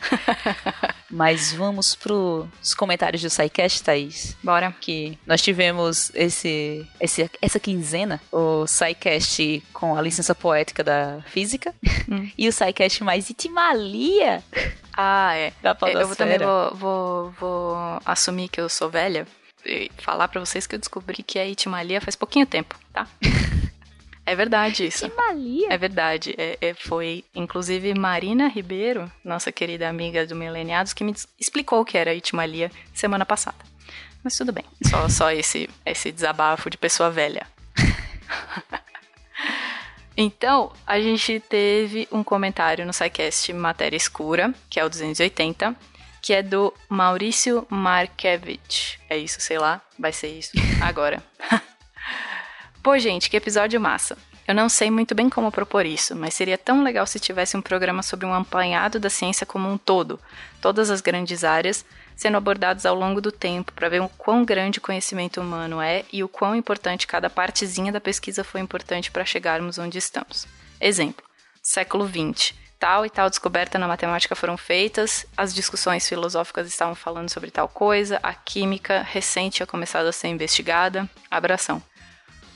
Mas 1.10 1.52
vamos 1.52 1.94
pros 1.94 2.74
comentários 2.76 3.22
do 3.22 3.30
SciCast, 3.30 3.82
Thaís. 3.82 4.36
Bora. 4.42 4.74
Que 4.80 5.18
nós 5.26 5.42
tivemos 5.42 6.10
esse, 6.14 6.86
esse, 7.00 7.30
essa 7.40 7.58
quinzena, 7.58 8.20
o 8.30 8.66
SciCast 8.66 9.62
com 9.72 9.96
a 9.96 10.02
licença 10.02 10.34
poética 10.34 10.84
da 10.84 11.20
física 11.26 11.74
Hum. 12.08 12.30
e 12.36 12.48
o 12.48 12.52
SciCast 12.52 13.02
mais 13.02 13.30
itimalia 13.30 14.42
Ah, 14.92 15.34
é. 15.34 15.52
da 15.62 15.76
É. 15.82 15.94
Eu 15.94 16.16
também 16.16 16.38
vou, 16.38 16.74
vou, 16.74 17.30
vou 17.32 17.76
assumir 18.04 18.48
que 18.48 18.60
eu 18.60 18.68
sou 18.68 18.90
velha 18.90 19.26
falar 19.98 20.28
pra 20.28 20.40
vocês 20.40 20.66
que 20.66 20.74
eu 20.74 20.78
descobri 20.78 21.22
que 21.22 21.38
a 21.38 21.46
Itimalia 21.46 22.00
faz 22.00 22.16
pouquinho 22.16 22.46
tempo, 22.46 22.78
tá? 22.92 23.06
É 24.26 24.36
verdade 24.36 24.86
isso. 24.86 25.06
Itimalia? 25.06 25.66
É 25.70 25.76
verdade. 25.76 26.36
É, 26.38 26.56
é, 26.60 26.74
foi, 26.74 27.24
inclusive, 27.34 27.92
Marina 27.98 28.46
Ribeiro, 28.46 29.10
nossa 29.24 29.50
querida 29.50 29.88
amiga 29.88 30.24
do 30.24 30.36
Mileniados, 30.36 30.92
que 30.92 31.02
me 31.02 31.12
explicou 31.36 31.80
o 31.80 31.84
que 31.84 31.98
era 31.98 32.14
Itimalia 32.14 32.70
semana 32.94 33.26
passada. 33.26 33.56
Mas 34.22 34.36
tudo 34.36 34.52
bem. 34.52 34.64
Só, 34.86 35.08
só 35.08 35.32
esse, 35.32 35.68
esse 35.84 36.12
desabafo 36.12 36.70
de 36.70 36.78
pessoa 36.78 37.10
velha. 37.10 37.44
Então, 40.16 40.70
a 40.86 41.00
gente 41.00 41.40
teve 41.40 42.06
um 42.12 42.22
comentário 42.22 42.84
no 42.84 42.92
SciCast 42.92 43.54
Matéria 43.54 43.96
Escura, 43.96 44.52
que 44.68 44.78
é 44.78 44.84
o 44.84 44.88
280, 44.88 45.74
que 46.30 46.34
é 46.34 46.44
do 46.44 46.72
Maurício 46.88 47.66
Markevich. 47.68 49.00
É 49.10 49.18
isso, 49.18 49.40
sei 49.40 49.58
lá, 49.58 49.82
vai 49.98 50.12
ser 50.12 50.28
isso 50.28 50.52
agora. 50.80 51.20
Pô, 52.80 52.96
gente, 53.00 53.28
que 53.28 53.36
episódio 53.36 53.80
massa. 53.80 54.16
Eu 54.46 54.54
não 54.54 54.68
sei 54.68 54.92
muito 54.92 55.12
bem 55.12 55.28
como 55.28 55.50
propor 55.50 55.84
isso, 55.84 56.14
mas 56.14 56.34
seria 56.34 56.56
tão 56.56 56.84
legal 56.84 57.04
se 57.04 57.18
tivesse 57.18 57.56
um 57.56 57.60
programa 57.60 58.00
sobre 58.00 58.26
um 58.26 58.32
apanhado 58.32 59.00
da 59.00 59.10
ciência 59.10 59.44
como 59.44 59.68
um 59.68 59.76
todo, 59.76 60.20
todas 60.60 60.88
as 60.88 61.00
grandes 61.00 61.42
áreas 61.42 61.84
sendo 62.14 62.36
abordados 62.36 62.86
ao 62.86 62.94
longo 62.94 63.20
do 63.20 63.32
tempo 63.32 63.72
para 63.72 63.88
ver 63.88 64.00
o 64.00 64.08
quão 64.10 64.44
grande 64.44 64.78
o 64.78 64.82
conhecimento 64.82 65.40
humano 65.40 65.82
é 65.82 66.04
e 66.12 66.22
o 66.22 66.28
quão 66.28 66.54
importante 66.54 67.08
cada 67.08 67.28
partezinha 67.28 67.90
da 67.90 68.00
pesquisa 68.00 68.44
foi 68.44 68.60
importante 68.60 69.10
para 69.10 69.24
chegarmos 69.24 69.78
onde 69.78 69.98
estamos. 69.98 70.46
Exemplo: 70.80 71.24
século 71.60 72.06
XX. 72.06 72.54
Tal 72.80 73.04
e 73.04 73.10
tal 73.10 73.28
descoberta 73.30 73.78
na 73.78 73.86
matemática 73.86 74.34
foram 74.34 74.56
feitas, 74.56 75.26
as 75.36 75.54
discussões 75.54 76.08
filosóficas 76.08 76.66
estavam 76.66 76.94
falando 76.94 77.28
sobre 77.28 77.50
tal 77.50 77.68
coisa, 77.68 78.18
a 78.22 78.32
química 78.34 79.02
recente 79.02 79.56
tinha 79.56 79.66
começado 79.66 80.06
a 80.06 80.12
ser 80.12 80.28
investigada. 80.28 81.08
Abração. 81.30 81.82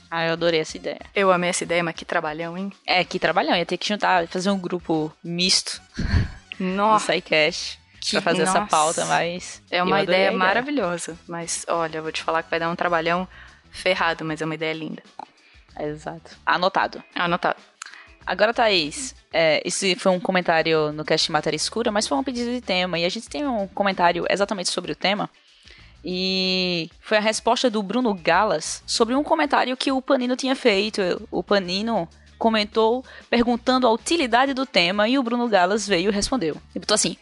Ah, 0.09 0.25
eu 0.25 0.33
adorei 0.33 0.59
essa 0.61 0.77
ideia. 0.77 0.99
Eu 1.13 1.31
amei 1.31 1.51
essa 1.51 1.63
ideia, 1.63 1.83
mas 1.83 1.93
que 1.95 2.03
trabalhão, 2.05 2.57
hein? 2.57 2.73
É, 2.87 3.03
que 3.03 3.19
trabalhão. 3.19 3.55
Ia 3.55 3.65
ter 3.67 3.77
que 3.77 3.87
juntar, 3.87 4.27
fazer 4.27 4.49
um 4.49 4.57
grupo 4.59 5.13
misto 5.23 5.79
no 6.59 6.75
Nossa, 6.75 7.13
SciCast 7.13 7.79
que- 8.01 8.11
pra 8.13 8.21
fazer 8.21 8.43
essa 8.43 8.61
nossa. 8.61 8.67
pauta, 8.71 9.05
mas... 9.05 9.61
é 9.69 9.83
uma 9.83 10.01
ideia 10.01 10.29
a 10.29 10.33
maravilhosa. 10.33 11.15
Mas 11.27 11.65
olha, 11.67 11.97
eu 11.99 12.03
vou 12.03 12.11
te 12.11 12.23
falar 12.23 12.41
que 12.41 12.49
vai 12.49 12.59
dar 12.59 12.69
um 12.69 12.75
trabalhão 12.75 13.27
ferrado, 13.69 14.25
mas 14.25 14.41
é 14.41 14.45
uma 14.45 14.55
ideia 14.55 14.73
linda. 14.73 15.03
Exato. 15.79 16.31
Anotado. 16.45 17.03
Anotado. 17.13 17.57
Agora, 18.25 18.53
Thaís, 18.53 19.13
é, 19.31 19.61
esse 19.63 19.95
foi 19.95 20.11
um 20.11 20.19
comentário 20.19 20.91
no 20.91 21.05
cast 21.05 21.31
Matéria 21.31 21.55
Escura, 21.55 21.91
mas 21.91 22.07
foi 22.07 22.17
um 22.17 22.23
pedido 22.23 22.51
de 22.51 22.59
tema. 22.59 22.97
E 22.97 23.05
a 23.05 23.09
gente 23.09 23.29
tem 23.29 23.47
um 23.47 23.67
comentário 23.67 24.25
exatamente 24.29 24.69
sobre 24.69 24.91
o 24.91 24.95
tema. 24.95 25.29
E 26.03 26.89
foi 26.99 27.17
a 27.17 27.21
resposta 27.21 27.69
do 27.69 27.83
Bruno 27.83 28.13
Galas 28.13 28.83
sobre 28.85 29.15
um 29.15 29.23
comentário 29.23 29.77
que 29.77 29.91
o 29.91 30.01
Panino 30.01 30.35
tinha 30.35 30.55
feito. 30.55 31.01
O 31.29 31.43
Panino 31.43 32.07
comentou 32.37 33.03
perguntando 33.29 33.87
a 33.87 33.91
utilidade 33.91 34.53
do 34.53 34.65
tema 34.65 35.07
e 35.07 35.17
o 35.17 35.23
Bruno 35.23 35.47
Galas 35.47 35.87
veio 35.87 36.09
e 36.09 36.13
respondeu. 36.13 36.55
Ele 36.73 36.81
botou 36.81 36.95
assim: 36.95 37.17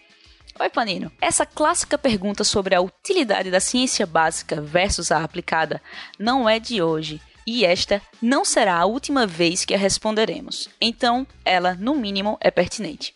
Oi, 0.59 0.69
Panino. 0.69 1.11
Essa 1.19 1.45
clássica 1.45 1.97
pergunta 1.97 2.43
sobre 2.43 2.75
a 2.75 2.81
utilidade 2.81 3.49
da 3.49 3.59
ciência 3.59 4.05
básica 4.05 4.61
versus 4.61 5.11
a 5.11 5.23
aplicada 5.23 5.81
não 6.19 6.47
é 6.47 6.59
de 6.59 6.81
hoje. 6.81 7.21
E 7.45 7.65
esta 7.65 8.01
não 8.21 8.45
será 8.45 8.77
a 8.77 8.85
última 8.85 9.27
vez 9.27 9.65
que 9.65 9.73
a 9.73 9.77
responderemos. 9.77 10.69
Então, 10.79 11.27
ela, 11.43 11.75
no 11.75 11.95
mínimo, 11.95 12.37
é 12.39 12.49
pertinente. 12.49 13.13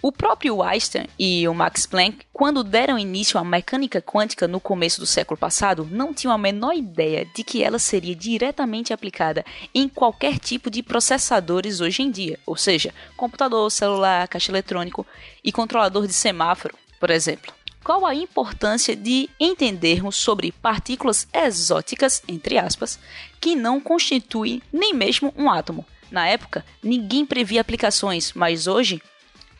O 0.00 0.12
próprio 0.12 0.62
Einstein 0.62 1.06
e 1.18 1.48
o 1.48 1.54
Max 1.54 1.86
Planck, 1.86 2.26
quando 2.30 2.62
deram 2.62 2.98
início 2.98 3.40
à 3.40 3.44
mecânica 3.44 4.02
quântica 4.02 4.46
no 4.46 4.60
começo 4.60 5.00
do 5.00 5.06
século 5.06 5.38
passado, 5.38 5.88
não 5.90 6.12
tinham 6.12 6.34
a 6.34 6.36
menor 6.36 6.74
ideia 6.74 7.26
de 7.34 7.42
que 7.42 7.64
ela 7.64 7.78
seria 7.78 8.14
diretamente 8.14 8.92
aplicada 8.92 9.44
em 9.74 9.88
qualquer 9.88 10.38
tipo 10.38 10.70
de 10.70 10.82
processadores 10.82 11.80
hoje 11.80 12.02
em 12.02 12.10
dia, 12.10 12.38
ou 12.44 12.54
seja, 12.54 12.92
computador, 13.16 13.70
celular, 13.70 14.28
caixa 14.28 14.52
eletrônico 14.52 15.06
e 15.42 15.50
controlador 15.50 16.06
de 16.06 16.12
semáforo, 16.12 16.76
por 17.00 17.10
exemplo. 17.10 17.52
Qual 17.84 18.06
a 18.06 18.14
importância 18.14 18.96
de 18.96 19.28
entendermos 19.38 20.16
sobre 20.16 20.50
partículas 20.50 21.28
exóticas, 21.34 22.22
entre 22.26 22.56
aspas, 22.56 22.98
que 23.38 23.54
não 23.54 23.78
constituem 23.78 24.62
nem 24.72 24.94
mesmo 24.94 25.34
um 25.36 25.50
átomo? 25.50 25.84
Na 26.10 26.26
época, 26.26 26.64
ninguém 26.82 27.26
previa 27.26 27.60
aplicações, 27.60 28.32
mas 28.32 28.66
hoje 28.66 29.02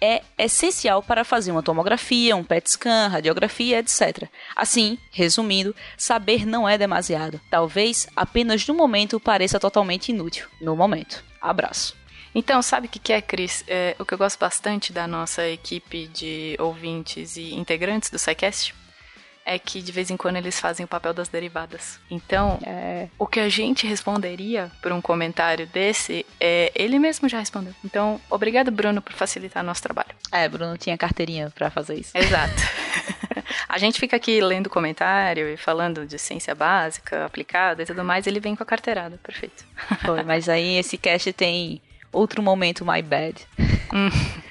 é 0.01 0.23
essencial 0.39 1.03
para 1.03 1.23
fazer 1.23 1.51
uma 1.51 1.63
tomografia, 1.63 2.35
um 2.35 2.43
PET 2.43 2.71
scan, 2.71 3.09
radiografia, 3.09 3.79
etc. 3.79 4.27
Assim, 4.57 4.99
resumindo, 5.11 5.77
saber 5.97 6.47
não 6.47 6.67
é 6.67 6.79
demasiado. 6.79 7.39
Talvez 7.51 8.07
apenas 8.17 8.67
no 8.67 8.73
momento 8.73 9.21
pareça 9.21 9.61
totalmente 9.61 10.09
inútil. 10.09 10.49
No 10.63 10.75
momento. 10.75 11.23
Abraço. 11.43 11.95
Então, 12.35 12.61
sabe 12.61 12.87
o 12.87 12.91
que, 12.91 12.99
que 12.99 13.13
é, 13.13 13.23
Cris? 13.23 13.65
É, 13.69 13.95
o 13.99 14.05
que 14.05 14.13
eu 14.13 14.19
gosto 14.19 14.39
bastante 14.39 14.93
da 14.93 15.07
nossa 15.07 15.47
equipe 15.49 16.09
de 16.09 16.57
ouvintes 16.59 17.37
e 17.37 17.55
integrantes 17.55 18.11
do 18.11 18.19
SciCast 18.19 18.75
é 19.45 19.59
que 19.59 19.83
de 19.83 19.93
vez 19.93 20.11
em 20.11 20.17
quando 20.17 20.37
eles 20.37 20.59
fazem 20.59 20.85
o 20.85 20.89
papel 20.89 21.13
das 21.13 21.29
derivadas. 21.29 22.01
Então, 22.11 22.59
é. 22.65 23.09
o 23.19 23.27
que 23.27 23.39
a 23.39 23.49
gente 23.49 23.87
responderia 23.87 24.71
por 24.81 24.91
um 24.91 25.01
comentário 25.01 25.67
desse, 25.67 26.25
é, 26.41 26.73
ele 26.75 26.99
mesmo 26.99 27.29
já 27.29 27.39
respondeu. 27.39 27.75
Então, 27.85 28.21
obrigado, 28.31 28.71
Bruno, 28.71 29.03
por 29.03 29.13
facilitar 29.13 29.63
nosso 29.63 29.83
trabalho. 29.83 30.15
É, 30.33 30.49
Bruno 30.49 30.79
tinha 30.79 30.97
carteirinha 30.97 31.53
para 31.55 31.71
fazer 31.71 31.99
isso. 31.99 32.17
Exato. 32.17 32.55
a 33.69 33.79
gente 33.79 34.01
fica 34.01 34.17
aqui 34.17 34.41
lendo 34.41 34.71
comentário 34.71 35.49
e 35.49 35.57
falando 35.57 36.07
de 36.07 36.19
ciência 36.19 36.55
básica, 36.55 37.27
aplicada 37.27 37.83
e 37.83 37.87
tudo 37.87 38.03
mais, 38.03 38.27
ele 38.27 38.41
vem 38.41 38.57
com 38.57 38.63
a 38.63 38.67
carteirada, 38.67 39.19
perfeito. 39.23 39.65
Foi, 40.05 40.23
mas 40.23 40.49
aí 40.49 40.79
esse 40.79 40.97
cast 40.97 41.33
tem 41.35 41.83
outro 42.15 42.43
momento 42.43 42.85
my 42.85 43.03
bad. 43.03 43.47
Hum 43.93 44.11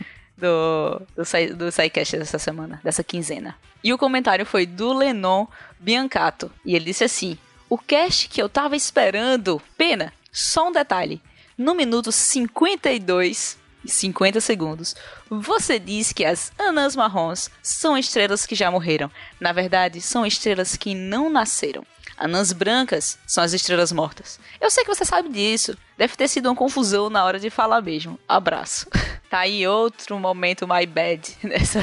do, 0.43 1.01
do, 1.15 1.55
do 1.55 1.71
SciCast 1.71 2.17
dessa 2.17 2.37
semana, 2.37 2.81
dessa 2.83 3.03
quinzena. 3.03 3.55
E 3.81 3.93
o 3.93 3.97
comentário 3.97 4.45
foi 4.45 4.65
do 4.65 4.91
Lenon 4.91 5.47
Biancato. 5.79 6.51
E 6.65 6.75
ele 6.75 6.85
disse 6.85 7.05
assim: 7.05 7.37
O 7.69 7.77
cast 7.77 8.27
que 8.27 8.41
eu 8.41 8.49
tava 8.49 8.75
esperando. 8.75 9.61
Pena, 9.77 10.11
só 10.31 10.67
um 10.67 10.71
detalhe. 10.71 11.21
No 11.57 11.73
minuto 11.73 12.11
52 12.11 13.57
e 13.85 13.89
50 13.89 14.41
segundos, 14.41 14.95
você 15.29 15.77
diz 15.77 16.11
que 16.11 16.25
as 16.25 16.51
anãs 16.57 16.95
marrons 16.95 17.49
são 17.61 17.97
estrelas 17.97 18.45
que 18.45 18.55
já 18.55 18.71
morreram. 18.71 19.11
Na 19.39 19.51
verdade, 19.51 20.01
são 20.01 20.25
estrelas 20.25 20.75
que 20.75 20.95
não 20.95 21.29
nasceram. 21.29 21.85
Anãs 22.17 22.53
brancas 22.53 23.17
são 23.25 23.43
as 23.43 23.53
estrelas 23.53 23.91
mortas. 23.91 24.39
Eu 24.61 24.69
sei 24.69 24.83
que 24.83 24.93
você 24.93 25.05
sabe 25.05 25.29
disso. 25.29 25.77
Deve 25.97 26.15
ter 26.15 26.27
sido 26.27 26.47
uma 26.47 26.55
confusão 26.55 27.09
na 27.09 27.23
hora 27.25 27.39
de 27.39 27.49
falar 27.49 27.81
mesmo. 27.81 28.19
Abraço. 28.27 28.87
Tá 29.33 29.39
aí 29.39 29.65
outro 29.67 30.19
momento 30.19 30.67
my 30.67 30.85
bad 30.85 31.27
nessa. 31.41 31.81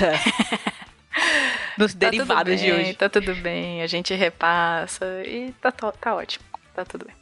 Nos 1.77 1.93
tá 1.93 2.09
derivados 2.09 2.55
bem, 2.55 2.65
de 2.65 2.73
hoje. 2.73 2.95
Tá 2.95 3.09
tudo 3.09 3.35
bem, 3.35 3.83
a 3.83 3.89
gente 3.89 4.15
repassa 4.15 5.05
e 5.27 5.53
tá, 5.61 5.73
tá 5.73 6.15
ótimo. 6.15 6.45
Tá 6.73 6.85
tudo 6.85 7.07
bem. 7.07 7.15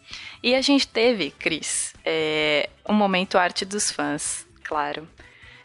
E 0.42 0.54
a 0.54 0.60
gente 0.60 0.86
teve, 0.86 1.30
Cris, 1.30 1.94
é, 2.04 2.68
um 2.86 2.92
momento 2.92 3.38
arte 3.38 3.64
dos 3.64 3.90
fãs, 3.90 4.46
claro. 4.62 5.08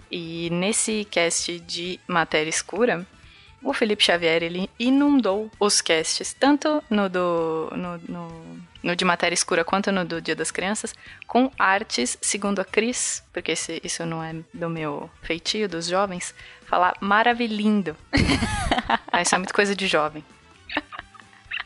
E 0.10 0.50
nesse 0.50 1.06
cast 1.12 1.60
de 1.60 2.00
matéria 2.08 2.50
escura, 2.50 3.06
o 3.64 3.74
Felipe 3.74 4.04
Xavier 4.04 4.44
ele 4.44 4.70
inundou 4.78 5.50
os 5.60 5.82
casts, 5.82 6.34
tanto 6.34 6.84
no, 6.90 7.10
do, 7.10 7.72
no, 7.76 7.98
no, 7.98 8.64
no, 8.84 8.96
de 8.96 9.06
Matéria 9.06 9.34
Escura 9.34 9.64
quanto 9.64 9.92
no 9.92 10.04
do 10.04 10.22
Dia 10.22 10.36
das 10.36 10.52
Crianças, 10.52 10.94
com 11.26 11.52
artes, 11.58 12.18
segundo 12.22 12.60
a 12.60 12.66
Cris, 12.66 13.24
porque 13.32 13.54
esse, 13.54 13.82
isso 13.84 14.06
não 14.06 14.24
é 14.24 14.36
do 14.54 14.70
meu 14.70 15.10
feitio, 15.22 15.70
dos 15.70 15.88
jovens, 15.88 16.36
falar 16.66 16.96
maravilhindo. 17.00 17.96
ah, 19.12 19.22
isso 19.22 19.34
é 19.34 19.38
muito 19.38 19.54
coisa 19.54 19.76
de 19.76 19.88
jovem. 19.88 20.24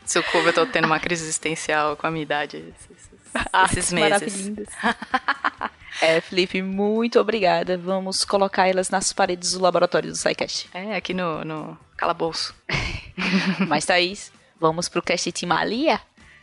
Socorro, 0.06 0.46
eu 0.46 0.52
tô 0.52 0.66
tendo 0.66 0.86
uma 0.86 1.00
crise 1.00 1.24
existencial 1.24 1.96
com 1.96 2.06
a 2.06 2.10
minha 2.10 2.22
idade 2.22 2.56
esses, 2.56 3.10
esses 3.72 3.92
meses. 3.92 4.50
É, 6.00 6.20
Felipe, 6.20 6.62
muito 6.62 7.18
obrigada. 7.18 7.76
Vamos 7.76 8.24
colocar 8.24 8.68
elas 8.68 8.88
nas 8.88 9.12
paredes 9.12 9.52
do 9.52 9.60
laboratório 9.60 10.10
do 10.10 10.16
SciCast. 10.16 10.70
É, 10.72 10.94
aqui 10.94 11.12
no, 11.12 11.44
no 11.44 11.76
calabouço. 11.98 12.54
Mas, 13.68 13.84
Thaís, 13.84 14.32
vamos 14.58 14.88
pro 14.88 15.02
cast 15.02 15.30
Timalia? 15.32 16.00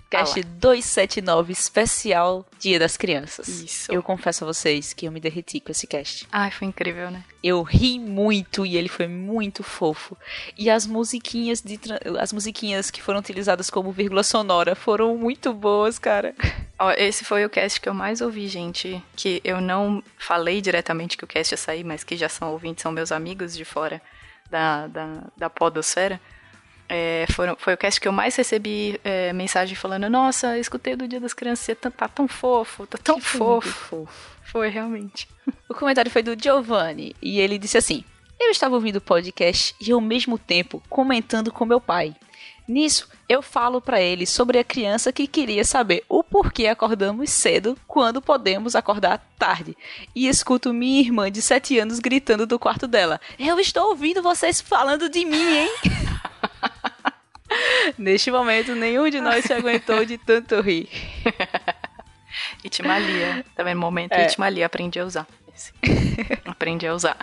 Cast 0.07 0.39
ah 0.39 0.43
279 0.59 1.51
especial 1.51 2.45
Dia 2.59 2.77
das 2.77 2.95
Crianças. 2.95 3.47
Isso. 3.47 3.91
Eu 3.91 4.03
confesso 4.03 4.43
a 4.43 4.47
vocês 4.47 4.93
que 4.93 5.07
eu 5.07 5.11
me 5.11 5.19
derreti 5.19 5.59
com 5.59 5.71
esse 5.71 5.87
cast. 5.87 6.27
Ai, 6.31 6.51
foi 6.51 6.67
incrível, 6.67 7.09
né? 7.09 7.23
Eu 7.43 7.63
ri 7.63 7.97
muito 7.97 8.65
e 8.65 8.77
ele 8.77 8.87
foi 8.87 9.07
muito 9.07 9.63
fofo. 9.63 10.15
E 10.55 10.69
as 10.69 10.85
musiquinhas 10.85 11.59
de 11.59 11.79
as 12.19 12.31
musiquinhas 12.31 12.91
que 12.91 13.01
foram 13.01 13.19
utilizadas 13.19 13.69
como 13.69 13.91
vírgula 13.91 14.23
sonora 14.23 14.75
foram 14.75 15.17
muito 15.17 15.51
boas, 15.51 15.97
cara. 15.97 16.35
Ó, 16.77 16.91
esse 16.91 17.25
foi 17.25 17.43
o 17.43 17.49
cast 17.49 17.81
que 17.81 17.89
eu 17.89 17.93
mais 17.93 18.21
ouvi, 18.21 18.47
gente. 18.47 19.01
Que 19.15 19.41
eu 19.43 19.59
não 19.59 20.03
falei 20.19 20.61
diretamente 20.61 21.17
que 21.17 21.23
o 21.23 21.27
cast 21.27 21.53
ia 21.53 21.57
sair, 21.57 21.83
mas 21.83 22.03
que 22.03 22.15
já 22.15 22.29
são 22.29 22.51
ouvintes, 22.51 22.83
são 22.83 22.91
meus 22.91 23.11
amigos 23.11 23.55
de 23.55 23.65
fora 23.65 24.01
da, 24.49 24.87
da, 24.87 25.23
da 25.37 25.49
podosfera. 25.49 26.19
É, 26.87 27.25
foram, 27.31 27.55
foi 27.57 27.73
o 27.73 27.77
cast 27.77 27.99
que 27.99 28.07
eu 28.07 28.11
mais 28.11 28.35
recebi 28.35 28.99
é, 29.03 29.33
mensagem 29.33 29.75
falando: 29.75 30.09
Nossa, 30.09 30.57
escutei 30.57 30.95
do 30.95 31.07
Dia 31.07 31.19
das 31.19 31.33
Crianças, 31.33 31.75
tá, 31.79 31.89
tá 31.89 32.07
tão 32.07 32.27
fofo, 32.27 32.85
tá 32.85 32.97
tão 32.97 33.19
fofo. 33.19 33.69
fofo. 33.69 34.35
Foi, 34.43 34.69
realmente. 34.69 35.27
O 35.67 35.73
comentário 35.73 36.11
foi 36.11 36.21
do 36.21 36.35
Giovanni 36.41 37.15
e 37.21 37.39
ele 37.39 37.57
disse 37.57 37.77
assim: 37.77 38.03
Eu 38.39 38.51
estava 38.51 38.75
ouvindo 38.75 38.97
o 38.97 39.01
podcast 39.01 39.75
e 39.81 39.91
ao 39.91 39.99
mesmo 39.99 40.37
tempo 40.37 40.81
comentando 40.87 41.51
com 41.51 41.65
meu 41.65 41.81
pai. 41.81 42.15
Nisso, 42.67 43.09
eu 43.27 43.41
falo 43.41 43.81
para 43.81 44.01
ele 44.01 44.25
sobre 44.25 44.59
a 44.59 44.63
criança 44.63 45.11
que 45.11 45.27
queria 45.27 45.63
saber 45.63 46.03
o 46.07 46.23
porquê 46.23 46.67
acordamos 46.67 47.31
cedo 47.31 47.77
quando 47.87 48.21
podemos 48.21 48.75
acordar 48.75 49.25
tarde. 49.37 49.75
E 50.13 50.27
escuto 50.27 50.73
minha 50.73 51.01
irmã 51.01 51.31
de 51.31 51.41
7 51.41 51.79
anos 51.79 51.99
gritando 51.99 52.45
do 52.45 52.59
quarto 52.59 52.87
dela: 52.87 53.19
Eu 53.39 53.59
estou 53.59 53.89
ouvindo 53.89 54.21
vocês 54.21 54.61
falando 54.61 55.09
de 55.09 55.25
mim, 55.25 55.57
hein? 55.57 55.69
Neste 57.97 58.31
momento, 58.31 58.75
nenhum 58.75 59.09
de 59.09 59.21
nós 59.21 59.45
se 59.45 59.53
aguentou 59.53 60.03
de 60.05 60.17
tanto 60.17 60.59
rir. 60.61 60.89
Itmalia. 62.63 63.45
Também 63.55 63.73
no 63.73 63.79
momento, 63.79 64.13
é. 64.13 64.25
Itmalia. 64.25 64.65
Aprendi 64.65 64.99
a 64.99 65.05
usar. 65.05 65.27
Aprendi 66.45 66.85
a 66.85 66.93
usar. 66.93 67.17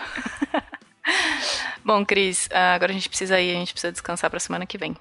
Bom, 1.85 2.05
Cris, 2.05 2.49
agora 2.51 2.93
a 2.93 2.95
gente 2.95 3.09
precisa 3.09 3.41
ir, 3.41 3.51
a 3.51 3.59
gente 3.59 3.73
precisa 3.73 3.93
descansar 3.93 4.31
pra 4.31 4.41
semana 4.41 4.65
que 4.65 4.79
vem. 4.79 4.97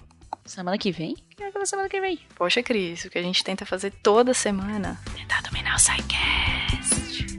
Semana 0.51 0.77
que 0.77 0.91
vem? 0.91 1.15
Que 1.37 1.43
é 1.43 1.65
semana 1.65 1.87
que 1.87 2.01
vem? 2.01 2.19
Poxa, 2.35 2.61
Cris, 2.61 3.05
o 3.05 3.09
que 3.09 3.17
a 3.17 3.23
gente 3.23 3.41
tenta 3.41 3.65
fazer 3.65 3.89
toda 4.03 4.33
semana. 4.33 4.99
Tentar 5.15 5.41
dominar 5.43 5.75
o 5.75 5.77
Psycast. 5.77 7.30